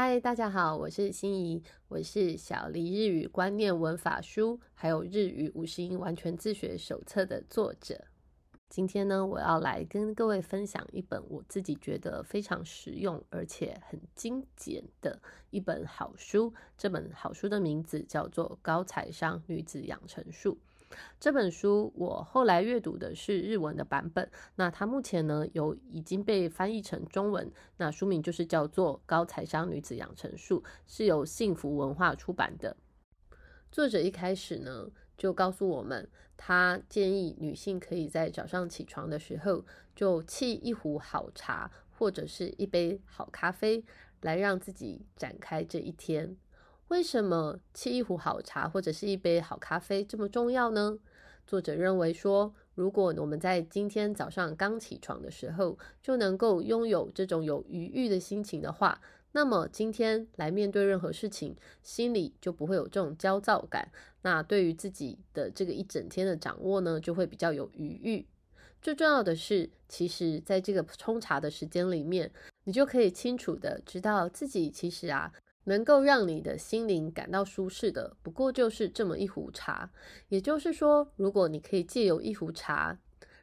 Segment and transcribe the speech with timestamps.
[0.00, 8.04] 嗨，大家好，我是心怡，我是小黎日语观念文法书，还有日语五十音完全自学手册的作者。
[8.68, 16.54] 今天呢，我要来跟各位分享一本我自己觉得非常实用而且很精简的一本好书。
[16.76, 20.56] 这本好书的名字叫做《高材商女子养成术》。
[21.20, 32.76] 这本书我后来阅读的是日文的版本，那它目前呢有已经被翻译成中文，那书名就是叫做《高财商女子养成术》，是由幸福文化出版的。
[33.70, 43.84] 作者一开始呢就告诉我们，他建议女性可以在早上起床的时候就沏一壶好茶或者是一杯好咖啡，
[44.22, 46.36] 来让自己展开这一天。
[46.88, 50.98] 为什么沏一壶好茶或者是一杯好咖啡这么重要呢？
[51.46, 63.90] 作者认为说，如果我们在今天早上刚起床的时候就能够拥有这种有余裕的心情的话，那么今天来面对任何事情，心里就不会有这种焦躁感。
[64.22, 68.26] 那对于自己的这个一整天的掌握呢，就会比较有余裕。
[68.80, 72.30] 最重要的是，其实在这个冲茶的时间里面，
[72.64, 75.30] 你就可以清楚的知道自己其实啊。
[75.68, 79.90] 能够让你的心灵感到舒适的，不过就是这么一壶茶。
[80.28, 82.98] 也就是说，如果你可以借由一壶茶，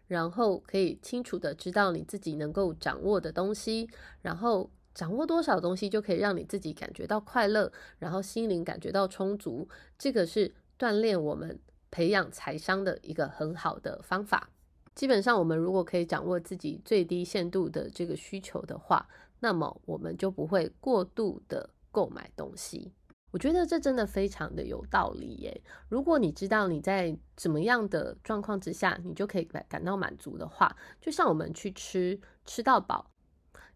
[0.07, 3.87] 然后可以清楚的知道你自己能够掌握的东西，
[4.23, 9.69] 然后掌握多少东西就可以让你自己感觉到快乐，然后心灵感觉到充足。
[9.97, 11.59] 这个是锻炼我们
[11.91, 14.49] 培养财商的一个很好的方法。
[14.95, 19.07] 基本上，我们如果可以掌握自己最低限度的这个需求的话，
[19.41, 21.69] 那么我们就不会过度的。
[21.95, 22.91] 购买东西，
[23.31, 25.61] 我觉得这真的非常的有道理耶。
[25.87, 33.09] 如果你知道你在怎么样的状况之下，你就可以感感到满足的话，就像我们去吃吃到饱，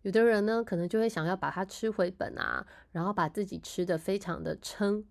[0.01, 5.05] 有的人呢可能就会想要把它吃回本啊，然后把自己吃的非常的撑，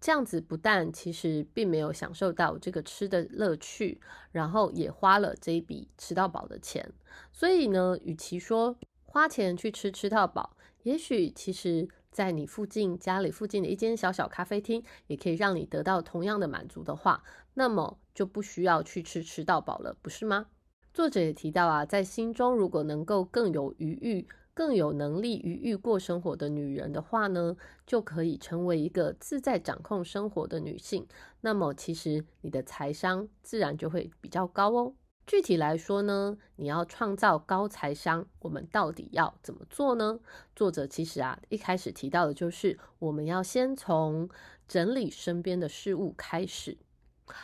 [0.00, 6.88] 这样子不但其实并没有享受到这个吃的乐趣，然后也花了这一笔吃到饱的钱。
[7.32, 11.88] 所以呢，与其说花钱去吃吃到饱，也许其实。
[12.10, 17.22] 在你附近家里附近的一间小小咖啡厅，也可以让你得到同样的满足的话，
[17.54, 20.46] 那么就不需要去吃吃到饱了，不是吗？
[20.92, 31.06] 作者也提到啊，在心中如果能够更有余裕、更有能力余裕过生活的女人的话呢，就可以成为一个自在掌控生活的女性。
[31.42, 34.94] 那么其实你的财商自然就会比较高哦。
[35.28, 40.20] 具体来说呢，你要创造高财商，我们到底要怎么做呢？
[40.56, 44.30] 作者其实啊，一开始提到的就是我们要先从
[44.66, 46.78] 整理身边的事物开始。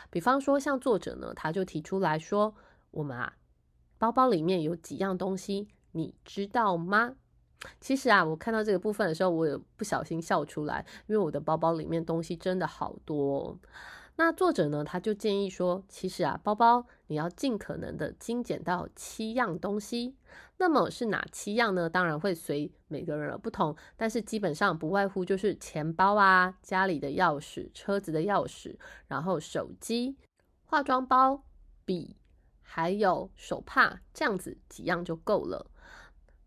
[0.09, 2.55] 比方说，像作者呢，他就提出来说，
[2.89, 3.37] 我们啊，
[3.99, 7.13] 包包里面有几样东西，你知道吗？
[7.79, 13.59] 其实啊，我看到这个部分的时候，我也不小心笑出来，因为我的包包里面东西真的好多。
[14.17, 20.15] 那作者呢，他就建议说，其实啊，包包你要尽可能的精简到七样东西。
[20.57, 21.89] 那么是哪七样呢？
[21.89, 28.77] 当然会随每个人而不同，但是基本上不外乎就是钱包啊、家里的钥匙、车子的钥匙，
[29.07, 30.15] 然后手机、
[30.63, 31.43] 化妆包、
[31.83, 32.15] 笔，
[32.61, 35.69] 还有手帕，这样子几样就够了。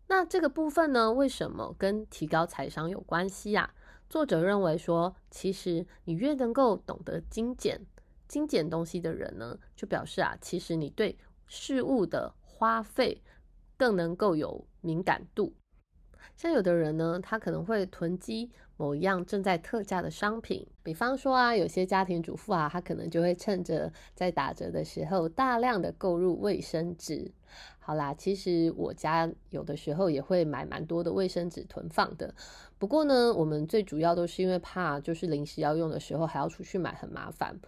[0.07, 3.75] 那这个部分呢，为什么跟提高财商有关系呀？
[4.09, 7.79] 作者认为说，其实你越能够懂得精简、
[8.27, 11.15] 精简东西的人呢，就表示啊，其实你对
[11.45, 13.21] 事物的花费
[13.77, 15.53] 更能够有敏感度。
[16.39, 27.29] 像有的人呢，他可能会囤积某一样正在特价的商品，比方说啊，有些家庭主妇啊，他可能就会趁着在打折的时候，大量的购入卫生纸。
[27.77, 32.33] 好啦，其实我家有的时候也会买蛮多的卫生纸囤放的，
[32.77, 37.59] 不过呢，我们最主要都是因为怕就是临时要用的时候还要出去买，很麻烦。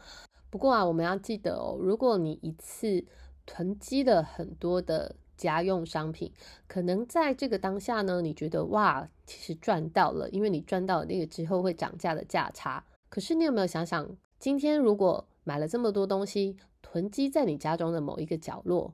[0.50, 3.04] 不过啊，我们要记得哦，如果你一次
[3.46, 5.18] 囤积了很多的。
[5.42, 6.32] 家用商品
[6.68, 12.86] 可能在这个当下呢，你觉得哇，其实赚到了，因为你赚到了那个之后会涨价的价差。
[13.10, 18.94] 可是你有没有想想，今天如果买了这么多东西囤积在你家中的某一个角落，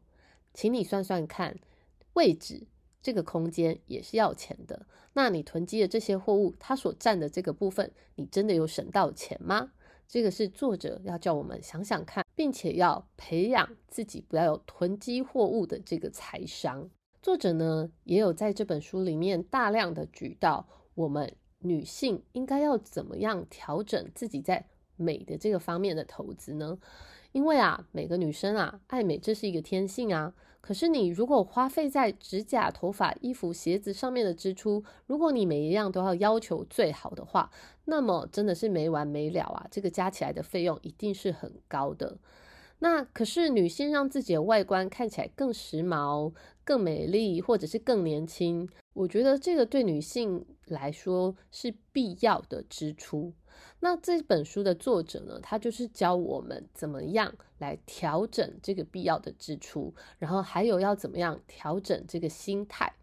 [0.54, 1.58] 请你算算看，
[2.14, 2.68] 位置
[3.02, 4.86] 这个空间也是要钱的。
[5.14, 9.72] 那你囤积的这些货物，它所占的这个部分，你真的有省到钱吗？
[10.08, 16.90] 这个是作者要叫我们想想看，并且要培养自己不要有囤积货物的这个财商。
[17.22, 20.66] 作者呢也有在这本书里面大量的举到，
[20.96, 24.66] 我们女性应该要怎么样调整自己在
[24.98, 26.78] 美的这个方面的投资呢？
[27.32, 30.34] 因为啊，每个女生啊，爱美这是一个天性啊。
[30.60, 37.50] 可是你如果花费在指甲、头发、衣服、鞋子上面的支出，如果你每一样都要要求最好的话，
[37.86, 39.66] 那么真的是没完没了啊！
[39.72, 42.18] 这个加起来的费用一定是很高的。
[42.80, 46.34] 那可是女性让自己的外观看起来更时髦、
[46.64, 53.34] 更美丽，或者是更年轻，我觉得这个对女性来说是必要的支出。
[53.80, 62.94] 那这本书的作者呢，他就是教我们怎么样来调整这个必要的支出，然后还有要怎么样调整这个心态。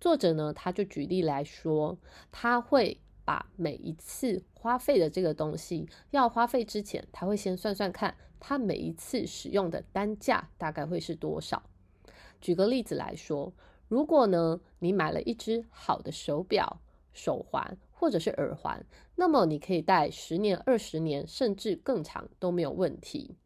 [0.00, 1.98] 作者呢，他就举例来说，
[2.30, 3.00] 他会。
[3.28, 11.62] 把每一次花费的这个东西要花费之前，他会先算算看，他每一次使用的单价大概会是多少。
[12.40, 13.52] 举个例子来说，
[13.86, 16.80] 如果呢你买了一只好的手表、
[17.12, 18.84] 手环或者是耳环，
[19.16, 23.36] 那么你可以戴十年、二十年，甚至更长都没有问题。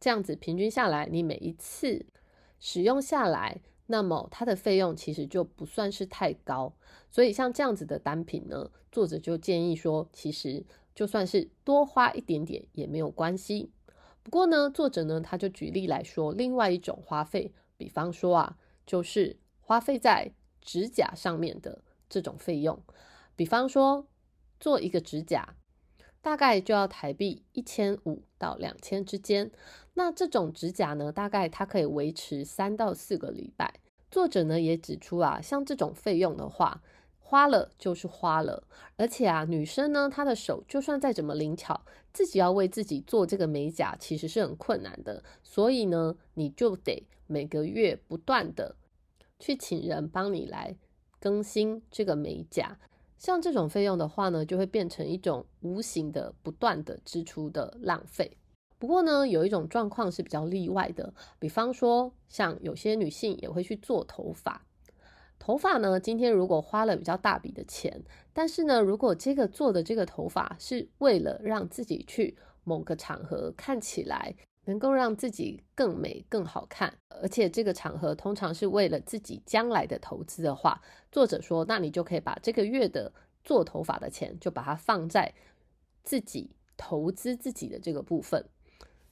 [0.00, 2.06] 这样子平均下来，你每一次
[2.58, 3.60] 使用下来。
[3.90, 6.74] 那么它的费用其实就不算是太高，
[7.10, 10.62] 所以像这样子的单品呢，作者就建议说，其实
[10.94, 13.70] 就算是多花一点点也没有关系。
[14.22, 22.78] 不过呢，作者呢他就举例来说，另外一种花费，比方说啊，就是花费在指甲上面的这种费用，
[23.38, 24.08] 比方说
[24.58, 25.54] 做一个指甲。
[26.20, 29.50] 大概就要台币一千五到两千之间。
[29.94, 33.72] 那这种指甲呢，大概它可以维持三到四个礼拜。
[34.10, 36.82] 作者呢也指出啊，像这种费用的话，
[37.20, 38.64] 花了就是花了。
[38.96, 41.80] 而且啊，女生呢，她的手就算再怎么灵巧，
[42.12, 45.22] 自己要为自己做这个美甲，其实是很困难的。
[45.44, 48.74] 所以呢，你就得每个月不断的
[49.38, 50.76] 去请人帮你来
[51.20, 52.76] 更新这个美甲。
[53.18, 58.38] 像这种费用的话呢，就会变成一种无形的、不断的支出的浪费。
[58.78, 64.64] 不过呢，有一种状况是比较例外的，比方说，像有些女性也会去做头发。
[65.40, 74.36] 头发呢，今天如果花了比较大笔的钱，但是呢，如果这个做的这个头发是为了让自己去某个场合看起来。
[74.68, 83.10] 能够让自己更美、更好看，而且这个场合通常是为了自己将来的投资的话，作者说，那你就可以把这个月的
[83.42, 85.32] 做头发的钱，就把它放在
[86.02, 88.44] 自己投资自己的这个部分，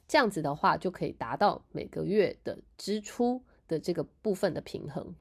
[0.06, 5.14] 这样子的话就可以达到每个月的支出的这个部分的平衡。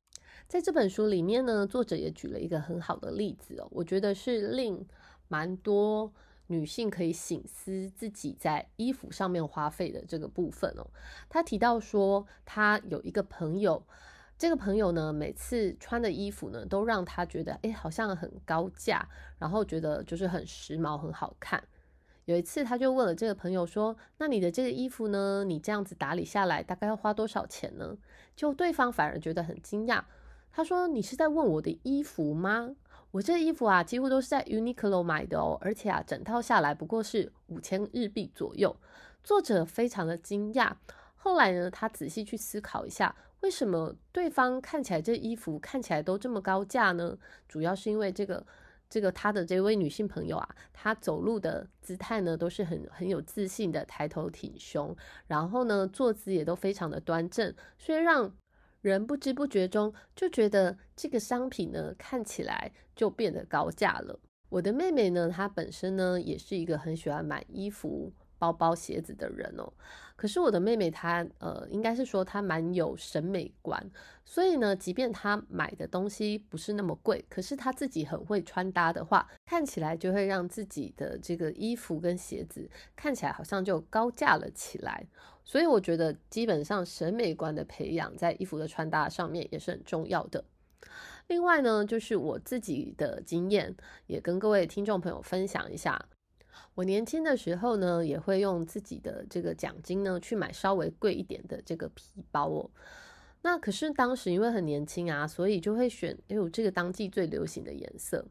[0.49, 4.85] 在这本书里面呢，作者也举了一个很好的例子哦，我觉得是令
[5.29, 6.11] 蛮多。
[6.47, 10.85] 女性可以醒思自己在衣服上面花费的这个部分哦。
[11.29, 13.83] 她提到说，她有一个朋友，
[14.37, 19.07] 这个朋友呢，每次穿的衣服呢，都让她觉得，哎，好像很高价，
[19.39, 21.63] 然后觉得就是很时髦、很好看。
[22.25, 25.43] 有一次，他就问了这个朋友说：“那你的这个衣服呢？
[25.43, 27.95] 你这样子打理下来，大概要花多少钱呢？”
[28.35, 30.03] 就对方反而觉得很惊讶，
[30.51, 32.71] 他说：“你是在问我的衣服吗？”
[33.15, 38.75] 我这衣服啊，几乎都是在 Uniqlo 买的哦，而且啊，整套下来不过是五千日币左右。
[39.23, 40.73] 作者非常的惊讶。
[41.15, 47.17] 后来呢，他仔细去思考一下，为什么对方看起来这衣服看起来都这么高价呢？
[47.47, 48.45] 主要是因为这个
[48.89, 54.93] 这个他的这位女性朋友啊，她走路的姿态呢都是很很有自信的，抬头挺胸，
[55.27, 58.35] 然后呢坐姿也都非常的端正，所以让。
[58.89, 64.19] 人不知不觉中就觉得这个商品呢看起来就变得高价了。
[64.49, 68.13] 我的妹妹呢，她本身呢也是一个很喜欢买衣服。
[68.37, 69.71] 包包、鞋子的人哦，
[70.17, 73.81] 可是我的妹妹她呃，应该是说她蛮有审美观，
[74.25, 85.07] 所以呢，即便她买的东西不是那么贵，可是她自己很会穿搭的话，看起来就会让自己的这个衣服跟鞋子看起来好像就高价了起来。
[85.45, 90.43] 所以我觉得，基本上审美观的培养在衣服的穿搭上面也是很重要的。
[91.27, 93.75] 另外呢，就是我自己的经验，
[94.07, 96.03] 也跟各位听众朋友分享一下。
[96.73, 102.69] 我年轻的时候呢，也会用自己的这个奖金呢，去买稍微贵一点的这个皮包哦。
[103.41, 108.25] 那可是当时因为很年轻啊，所以就会选，哎呦，这个当季最流行的颜色。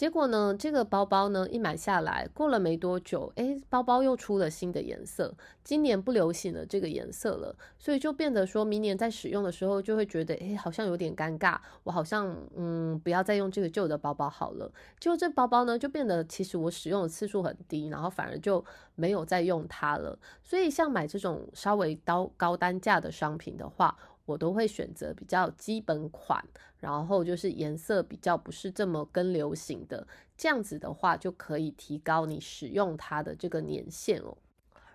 [0.00, 14.72] 结果呢，这个包包呢一买下来，过了没多久，哎，包包又出了新的颜色，今年不流行了这个颜色了，所以就变得说明年在使用的时候就会觉得，哎，好像有点尴尬，我好像嗯，不要再用这个旧的包包好了。
[14.98, 18.64] 就这包包呢，就变得其实我使用的次数很低，然后反而就
[18.94, 20.18] 没有再用它了。
[20.42, 26.44] 所以像买这种稍微高高单价的商品的话，我都会选择比较基本款，
[26.78, 34.36] 然后就是颜色比较不是这么跟流行的，这样子的话就可以提高你使用它的这个年限哦。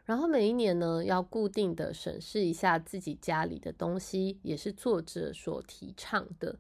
[0.05, 6.55] 然后每一年呢，要固定的审视一下自己家里的东西，也是作者所提倡的。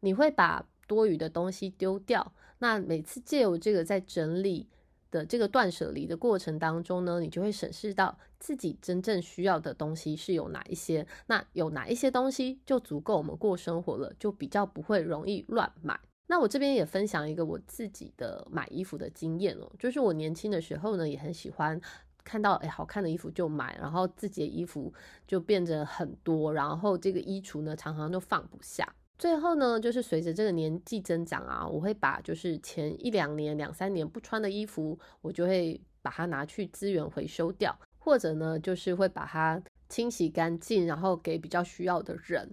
[0.00, 4.68] 你会把多余的东西丢掉，那每次借由这个在整理
[5.12, 16.00] 的这个断舍离的过程当中呢，你就会审视到自己真正需要的东西是有哪一些，那有哪一些东西就足够我们过生活了，就比较不会容易乱买。
[16.26, 21.80] 那我这边也分享一个我自己的买衣服的经验哦，就是我年轻的时候呢，也很喜欢。
[22.24, 24.94] 看到哎好看的衣服就买，然后自己的衣服
[25.26, 28.94] 就变得很多，然后这个衣橱呢常常就放不下。
[29.22, 42.52] 最后呢，就是随着这个年纪增长啊，我会把就是前一两年、两三年不穿的衣服，我就会把它拿去资源回收掉，或者呢就是会把它清洗干净，然后给比较需要的人。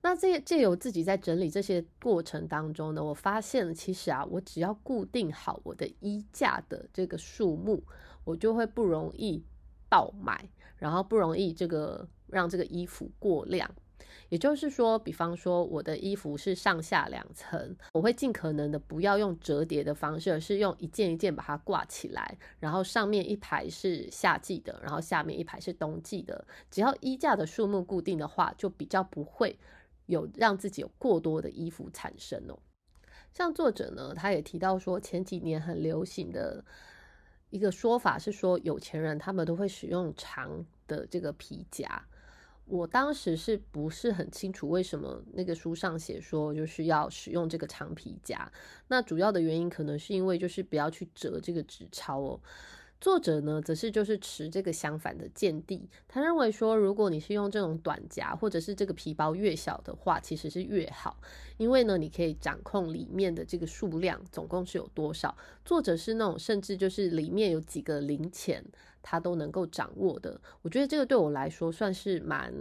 [0.00, 7.84] 那这借由自己在整理这些过程当中呢，我发现其实啊，我只要固定好我的衣架的这个数目。
[8.24, 9.44] 我就会不容易
[9.90, 13.70] 爆买，然后不容易这个让这个衣服过量。
[14.28, 26.46] 也就是说，比方说我的衣服是上下两层，我会尽可能的不要用折叠的方式，而是用一件一件把它挂起来，然后上面一排是夏季的，然后下面一排是冬季的。
[26.70, 29.58] 只要衣架的数目固定的话，就比较不会
[30.06, 32.58] 有让自己有过多的衣服产生哦。
[33.32, 36.64] 像作者呢，他也提到说，前几年很流行的。
[37.50, 41.86] 一个说法是说，有钱人他们都会使用长的这个皮夹。
[42.66, 48.50] 我当时是不是很清楚为什么那个书上写说就是要使用这个长皮夹？
[48.88, 52.40] 那主要的原因可能是因为就是不要去折这个纸钞哦。
[52.98, 55.86] 作者呢，则是就是持这个相反的见地。
[56.08, 61.20] 他认为说，如果你是用这种短夹，或者是这个皮包越小的话，其实是越好，
[61.58, 65.36] 因为呢，你可以掌控里面的这个数量总共是有多少。
[65.62, 68.64] 作者是那种甚至就是里面有几个零钱，
[69.08, 70.40] 他都能够掌握的。
[70.62, 72.52] 我觉得这个对我来说算是蛮。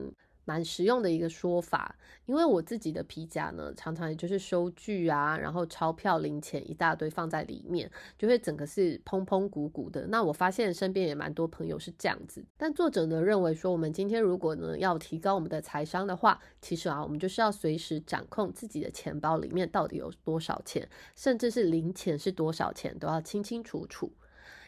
[0.47, 1.97] 蛮实用的一个说法，
[2.27, 10.05] 因为我自己的皮夹呢，常常也就是收据啊，然后钞票、零钱一大堆放在里面，就会整个是砰砰鼓鼓的。
[10.05, 24.13] 那我发现身边也蛮多朋友是这样子，但作者呢认为说，我们今天如果呢要提高我们的财商的话，其实啊，我们就是要随时掌控自己的钱包里面到底有多少钱，甚至是零钱是多少钱都要清清楚楚。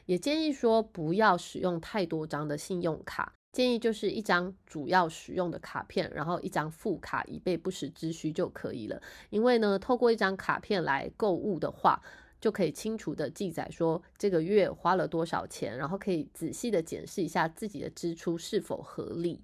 [0.08, 3.34] 也建议说，不要使用太多张的信用卡。
[3.52, 9.02] 建议就是一张主要使用的卡片，然后一张副卡以备不时之需就可以了。
[9.30, 12.02] 因为呢，透过一张卡片来购物的话，
[12.40, 19.42] 就可以清楚的记载说这个月花了多少钱，然后可以仔细的检视一下自己的支出是否合理。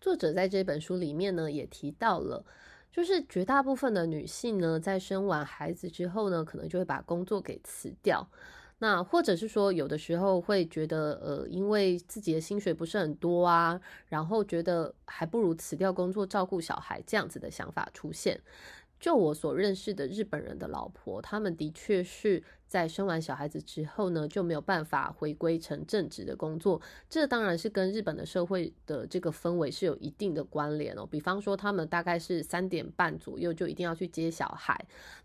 [0.00, 2.44] 作者在这本书里面呢，也提到了，
[2.90, 8.28] 就是绝大部分的女性呢，在生完孩子之后呢，可能就会把工作给辞掉。
[8.78, 18.40] 那或者是说，有的时候会觉得，呃，因为自己的薪水不是很多啊，然后觉得还不如辞掉工作照顾小孩这样子的想法出现。
[18.98, 26.80] 就我所认识的日本人的老婆，他们的确是在生完小孩子之后呢，就没有办法回归成正职的工作。
[27.08, 31.06] 这当然是跟日本的社会的这个氛围是有一定的关联哦。
[31.06, 34.76] 比方说，他们大概是三点半左右就一定要去接小孩，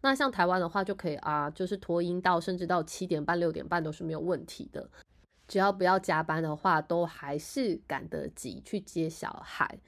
[0.02, 4.90] 那像台湾的话就可以啊，就是拖音到甚至到七点半、六点半都是没有问题的。
[5.48, 9.80] 只要不要加班的话，都还是赶得及去接小孩。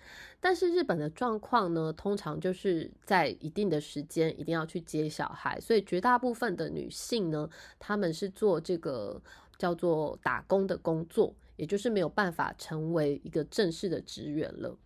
[0.46, 9.22] 但是日本的状况呢，通常就是在一定的时间一定要去接小孩，所以绝大部分的女性呢，她们是做这个
[9.58, 14.78] 叫做打工的工作，也就是没有办法成为一个正式的职员了。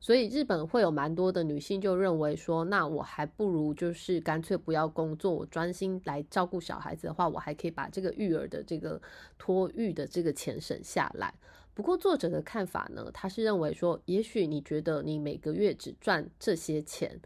[0.00, 9.00] 所以日本会有蛮多的女性就认为说，那我还不如就是干脆不要工作，我专心来照顾小孩子的话，我还可以把这个育儿的这个
[9.38, 11.32] 托育的这个钱省下来。
[11.76, 17.20] 不过作者的看法呢，他是认为说，也许你觉得你每个月只赚这些钱。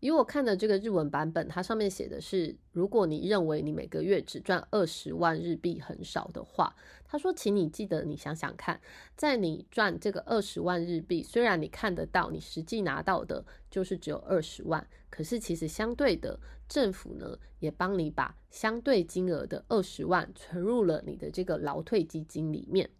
[0.00, 8.80] 以我看的这个日文版本，它上面写的是，如果你认为你每个月只赚二十万日币很少的话，他说，请你记得，你想想看，
[9.14, 22.90] 在你赚这个二十万日币，虽然你看得到，你实际拿到的就是只有二十万，可是其实相对的，政府呢也帮你把相对金额的二十万存入了你的这个劳退基金里面，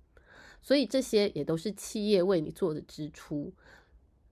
[0.63, 3.53] 所以这些也都是企业为你做的支出。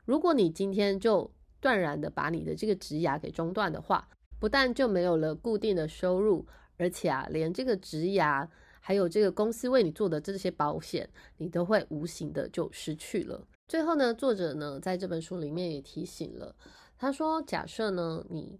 [0.04, 4.08] 如果你今天就断然的把你的这个职涯给中断的话，
[4.38, 6.46] 不但就没有了固定的收入，
[6.78, 8.48] 而且啊，连这个职涯
[8.80, 13.46] 还有这个公司为你做的这些保险，你都会无形的就失去了。
[13.68, 16.56] 最后呢，作者呢在这本书里面也提醒了，
[16.96, 18.58] 他说：假设呢你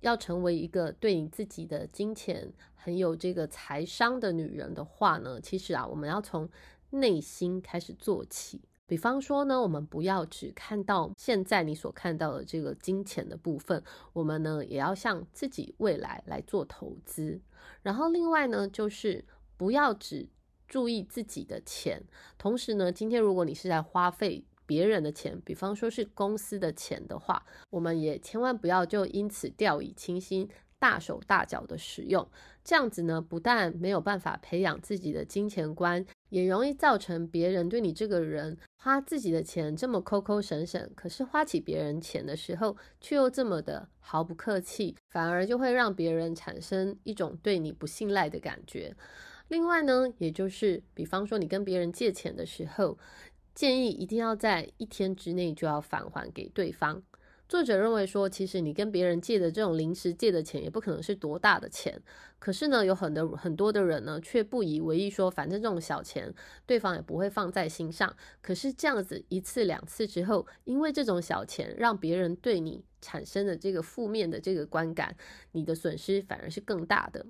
[0.00, 6.48] 要成为一个对你自己的金钱很有这个财商的女人的话呢，其实啊，我们要从
[6.92, 8.62] 内心开始做起。
[8.86, 13.82] 比方说呢，我们不要只看到现在你所看到的这个金钱的部分，
[14.12, 17.40] 我们呢也要向自己未来来做投资。
[17.82, 19.24] 然后另外呢，就是
[19.56, 20.28] 不要只
[20.68, 22.02] 注意自己的钱，
[22.36, 30.48] 同时呢，今天如果你是在花费别人的钱，比方说是公司的钱的话，我们也千万不要就因此掉以轻心。
[30.82, 32.28] 大手大脚的使用，
[32.64, 48.92] 这样子呢，不但没有办法培养自己的金钱观，也容易造成别人对你这个人花自己的钱这么抠抠省省，可是花起别人钱的时候却又这么的毫不客气，反而就会让别人产生一种对你不信赖的感觉。
[49.46, 52.98] 另外呢，也就是比方说你跟别人借钱的时候，
[53.54, 57.00] 建议一定要在一天之内就要返还给对方。
[57.52, 62.02] 作者认为说，其实你跟别人借的这种临时借的钱，也不可能是多大的钱。
[62.38, 66.32] 可是呢，有很多很多的人呢，却不以为意，说反正这种小钱，
[66.64, 68.16] 对方也不会放在心上。
[68.40, 75.14] 可是这样子一次两次之后，因为这种小钱，让别人对你产生的这个负面的这个观感，
[75.50, 77.26] 你的损失反而是更大的。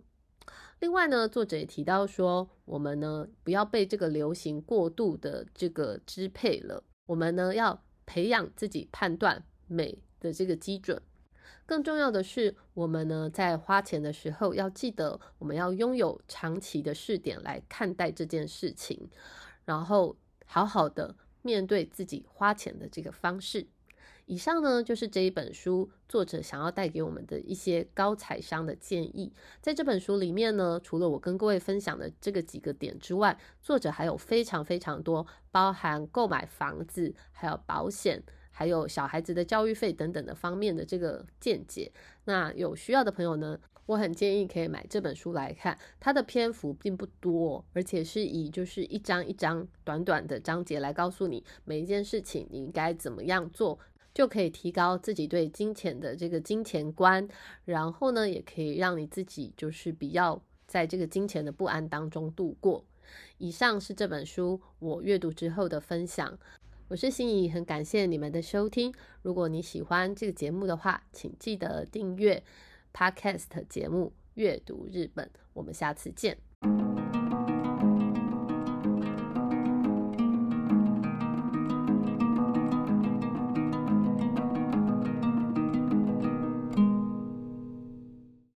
[0.79, 9.99] 另外呢，作者也提到说，我们呢不要被这个流行过度的这个支配了，我们呢要培养自己判断美。
[10.23, 11.03] 的这个基准，
[11.67, 19.11] 更重要的是，我们呢在花钱的时候要记得，我们要拥有长期的视点来看待这件事情，
[19.65, 23.67] 然后好好的面对自己花钱的这个方式。
[24.27, 29.33] 以上呢就是这一本书作者想要带给我们的一些高财商的建议。
[29.61, 38.23] 在这本书里面呢，除了我跟各位分享的这个几个点之外，作者还有非常非常多，包含购买房子，还有保险。
[38.63, 41.91] 还有小孩子的教育费等等的方面的这个见解，
[42.27, 45.77] 那有需要的朋友呢，我很建议可以买这本书来看。
[45.99, 53.77] 它的篇幅并不多，而且是以就是一章一章短短的章节来告诉你每一件事情你应该怎么样做，
[54.15, 57.27] 就可以提高自己对金钱的这个金钱观，
[57.65, 62.85] 然后呢，也可以让你自己就是比较在这个金钱的不安当中度过。
[63.39, 66.39] 以上是这本书我阅读之后的分享。
[66.93, 68.93] 我是心仪，很感谢你们的收听。
[69.23, 72.45] 如果你喜欢这个节目的话，请记得订阅
[72.93, 75.25] Podcast 节目《阅读日本》。
[75.55, 76.52] 我们下次见。